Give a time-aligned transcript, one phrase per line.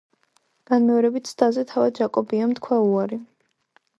[0.71, 3.21] განმეორებით ცდაზე თავად ჯაკობიამ თქვა უარი.